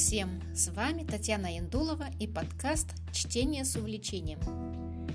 всем! 0.00 0.40
С 0.54 0.68
вами 0.70 1.04
Татьяна 1.04 1.54
Яндулова 1.54 2.06
и 2.18 2.26
подкаст 2.26 2.86
«Чтение 3.12 3.66
с 3.66 3.76
увлечением». 3.76 4.38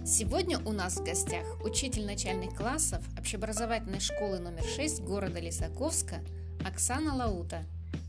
Сегодня 0.06 0.60
у 0.60 0.74
нас 0.74 0.98
в 0.98 1.04
гостях 1.04 1.44
учитель 1.64 2.06
начальных 2.06 2.54
классов 2.54 3.02
общеобразовательной 3.18 4.00
школы 4.00 4.38
номер 4.38 4.64
6 4.64 5.02
города 5.02 5.40
Лисаковска 5.40 6.18
Оксана 6.64 7.16
Лаута, 7.16 7.64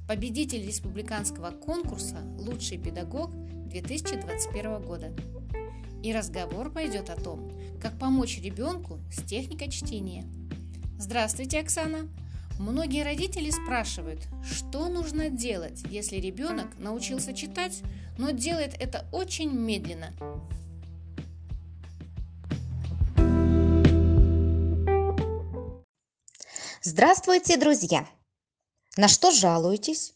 победитель 0.06 0.66
республиканского 0.66 1.50
конкурса 1.50 2.18
«Лучший 2.36 2.76
педагог» 2.76 3.30
2021 3.70 4.82
года. 4.82 5.14
И 6.02 6.12
разговор 6.12 6.70
пойдет 6.70 7.08
о 7.08 7.18
том, 7.18 7.50
как 7.80 7.98
помочь 7.98 8.38
ребенку 8.42 9.00
с 9.10 9.22
техникой 9.22 9.70
чтения. 9.70 10.26
Здравствуйте, 10.98 11.60
Оксана! 11.60 12.06
Многие 12.58 13.04
родители 13.04 13.50
спрашивают, 13.50 14.20
что 14.42 14.88
нужно 14.88 15.28
делать, 15.28 15.82
если 15.90 16.16
ребенок 16.16 16.68
научился 16.78 17.34
читать, 17.34 17.82
но 18.16 18.30
делает 18.30 18.74
это 18.80 19.06
очень 19.12 19.50
медленно. 19.50 20.12
Здравствуйте, 26.80 27.58
друзья! 27.58 28.08
На 28.96 29.08
что 29.08 29.30
жалуетесь? 29.30 30.14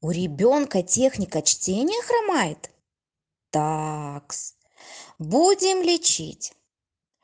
У 0.00 0.10
ребенка 0.10 0.82
техника 0.82 1.42
чтения 1.42 2.00
хромает? 2.02 2.70
Такс, 3.50 4.54
будем 5.18 5.82
лечить. 5.82 6.54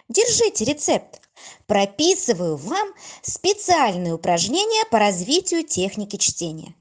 Держите 0.08 0.64
рецепт. 0.66 1.22
Прописываю 1.66 2.56
вам 2.56 2.88
специальные 3.22 4.14
упражнения 4.14 4.84
по 4.90 4.98
развитию 4.98 5.64
техники 5.64 6.16
чтения. 6.16 6.74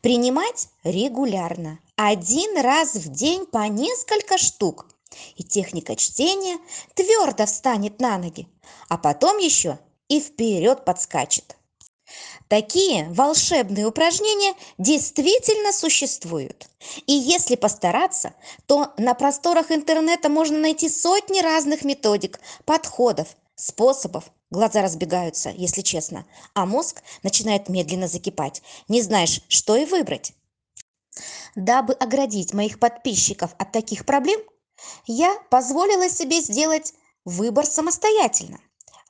Принимать 0.00 0.68
регулярно, 0.84 1.78
один 1.96 2.60
раз 2.60 2.94
в 2.94 3.10
день 3.10 3.46
по 3.46 3.66
несколько 3.68 4.38
штук. 4.38 4.86
И 5.36 5.42
техника 5.42 5.96
чтения 5.96 6.58
твердо 6.94 7.46
встанет 7.46 8.00
на 8.00 8.18
ноги, 8.18 8.46
а 8.88 8.98
потом 8.98 9.38
еще 9.38 9.78
и 10.08 10.20
вперед 10.20 10.84
подскачет. 10.84 11.56
Такие 12.48 13.08
волшебные 13.10 13.86
упражнения 13.86 14.54
действительно 14.78 15.72
существуют. 15.72 16.68
И 17.06 17.12
если 17.12 17.56
постараться, 17.56 18.32
то 18.66 18.94
на 18.96 19.12
просторах 19.14 19.70
интернета 19.70 20.30
можно 20.30 20.58
найти 20.58 20.88
сотни 20.88 21.40
разных 21.40 21.84
методик, 21.84 22.40
подходов, 22.64 23.28
способов. 23.58 24.30
Глаза 24.50 24.80
разбегаются, 24.82 25.50
если 25.50 25.82
честно, 25.82 26.24
а 26.54 26.64
мозг 26.64 27.02
начинает 27.22 27.68
медленно 27.68 28.08
закипать. 28.08 28.62
Не 28.88 29.02
знаешь, 29.02 29.42
что 29.48 29.76
и 29.76 29.84
выбрать. 29.84 30.32
Дабы 31.54 31.92
оградить 31.94 32.54
моих 32.54 32.78
подписчиков 32.78 33.54
от 33.58 33.72
таких 33.72 34.06
проблем, 34.06 34.40
я 35.06 35.34
позволила 35.50 36.08
себе 36.08 36.40
сделать 36.40 36.94
выбор 37.24 37.66
самостоятельно. 37.66 38.60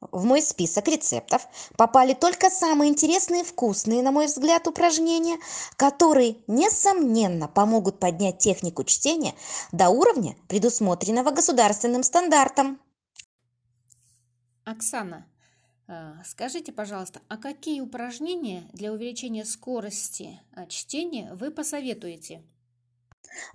В 0.00 0.24
мой 0.24 0.42
список 0.42 0.86
рецептов 0.86 1.46
попали 1.76 2.14
только 2.14 2.50
самые 2.50 2.90
интересные 2.90 3.42
вкусные, 3.42 4.00
на 4.02 4.12
мой 4.12 4.26
взгляд, 4.26 4.68
упражнения, 4.68 5.38
которые, 5.76 6.36
несомненно, 6.46 7.48
помогут 7.48 7.98
поднять 7.98 8.38
технику 8.38 8.84
чтения 8.84 9.34
до 9.72 9.88
уровня, 9.88 10.36
предусмотренного 10.46 11.32
государственным 11.32 12.04
стандартом. 12.04 12.78
Оксана, 14.70 15.26
э, 15.86 16.14
скажите, 16.24 16.72
пожалуйста, 16.72 17.20
а 17.28 17.36
какие 17.36 17.80
упражнения 17.80 18.68
для 18.72 18.92
увеличения 18.92 19.44
скорости 19.44 20.40
э, 20.56 20.66
чтения 20.68 21.34
вы 21.34 21.50
посоветуете? 21.50 22.42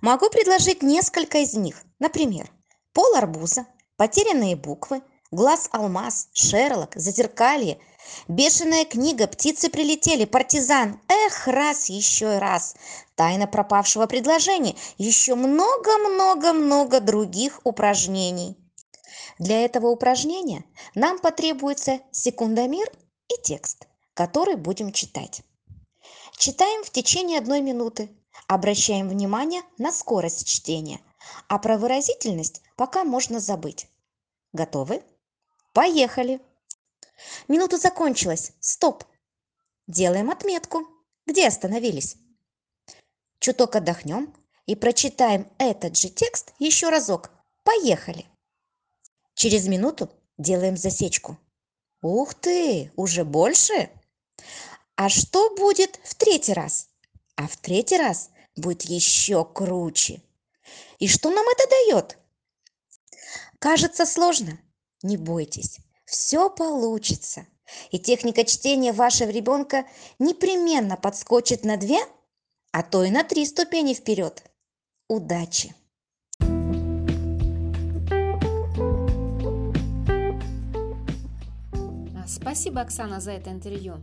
Могу 0.00 0.28
предложить 0.30 0.82
несколько 0.82 1.38
из 1.38 1.54
них. 1.54 1.82
Например, 1.98 2.50
пол 2.92 3.14
арбуза, 3.16 3.66
потерянные 3.96 4.56
буквы– 4.56 5.02
Глаз 5.34 5.68
алмаз, 5.72 6.28
Шерлок, 6.32 6.92
Зазеркалье, 6.94 7.80
Бешеная 8.28 8.84
книга, 8.84 9.26
птицы 9.26 9.68
прилетели, 9.68 10.26
партизан. 10.26 11.00
Эх, 11.08 11.48
раз, 11.48 11.88
еще 11.88 12.38
раз. 12.38 12.76
Тайна 13.16 13.48
пропавшего 13.48 14.06
предложения. 14.06 14.76
Еще 14.96 15.34
много-много-много 15.34 17.00
других 17.00 17.60
упражнений. 17.64 18.56
Для 19.38 19.64
этого 19.64 19.88
упражнения 19.88 20.64
нам 20.94 21.18
потребуется 21.18 22.00
секундомер 22.10 22.90
и 23.28 23.42
текст, 23.42 23.86
который 24.14 24.56
будем 24.56 24.92
читать. 24.92 25.42
Читаем 26.36 26.84
в 26.84 26.90
течение 26.90 27.38
одной 27.38 27.60
минуты. 27.60 28.10
Обращаем 28.46 29.08
внимание 29.08 29.62
на 29.78 29.92
скорость 29.92 30.46
чтения, 30.46 31.00
а 31.48 31.58
про 31.58 31.78
выразительность 31.78 32.62
пока 32.76 33.04
можно 33.04 33.40
забыть. 33.40 33.86
Готовы? 34.52 35.02
Поехали! 35.72 36.40
Минута 37.48 37.78
закончилась. 37.78 38.52
Стоп! 38.60 39.04
Делаем 39.86 40.30
отметку. 40.30 40.86
Где 41.26 41.46
остановились? 41.46 42.16
Чуток 43.38 43.76
отдохнем 43.76 44.34
и 44.66 44.74
прочитаем 44.74 45.48
этот 45.58 45.96
же 45.96 46.08
текст 46.08 46.52
еще 46.58 46.88
разок. 46.88 47.30
Поехали! 47.62 48.26
Через 49.44 49.66
минуту 49.66 50.08
делаем 50.38 50.74
засечку. 50.74 51.36
Ух 52.00 52.32
ты, 52.32 52.90
уже 52.96 53.26
больше? 53.26 53.90
А 54.96 55.10
что 55.10 55.54
будет 55.54 56.00
в 56.02 56.14
третий 56.14 56.54
раз? 56.54 56.88
А 57.36 57.46
в 57.46 57.58
третий 57.58 57.98
раз 57.98 58.30
будет 58.56 58.84
еще 58.84 59.44
круче. 59.44 60.22
И 60.98 61.08
что 61.08 61.28
нам 61.28 61.44
это 61.46 61.68
дает? 61.68 62.16
Кажется 63.58 64.06
сложно, 64.06 64.58
не 65.02 65.18
бойтесь, 65.18 65.76
все 66.06 66.48
получится. 66.48 67.46
И 67.90 67.98
техника 67.98 68.44
чтения 68.44 68.94
вашего 68.94 69.28
ребенка 69.28 69.86
непременно 70.18 70.96
подскочит 70.96 71.66
на 71.66 71.76
две, 71.76 71.98
а 72.72 72.82
то 72.82 73.04
и 73.04 73.10
на 73.10 73.24
три 73.24 73.44
ступени 73.44 73.92
вперед. 73.92 74.42
Удачи! 75.06 75.74
Спасибо, 82.44 82.82
Оксана, 82.82 83.20
за 83.20 83.32
это 83.32 83.50
интервью. 83.50 84.02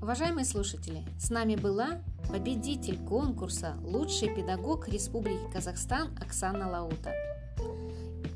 Уважаемые 0.00 0.46
слушатели, 0.46 1.04
с 1.18 1.28
нами 1.28 1.56
была 1.56 2.00
победитель 2.30 2.96
конкурса 3.04 3.76
«Лучший 3.82 4.34
педагог 4.34 4.88
Республики 4.88 5.52
Казахстан» 5.52 6.08
Оксана 6.18 6.70
Лаута. 6.70 7.12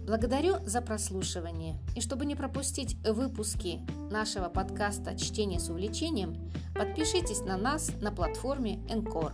Благодарю 0.07 0.57
за 0.67 0.83
прослушивание. 0.83 1.79
И 1.97 2.03
чтобы 2.03 2.27
не 2.27 2.35
пропустить 2.35 2.97
выпуски 2.97 3.81
нашего 4.11 4.51
подкаста 4.51 5.17
«Чтение 5.17 5.59
с 5.59 5.71
увлечением», 5.71 6.37
подпишитесь 6.75 7.41
на 7.41 7.57
нас 7.57 7.93
на 8.03 8.13
платформе 8.13 8.85
Encore. 8.91 9.33